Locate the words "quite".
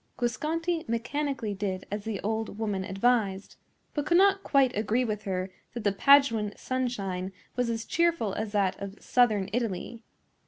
4.43-4.75